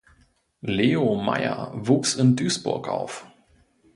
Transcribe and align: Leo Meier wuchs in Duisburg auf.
Leo 0.65 1.13
Meier 1.13 1.69
wuchs 1.75 2.15
in 2.15 2.35
Duisburg 2.35 2.87
auf. 2.89 3.27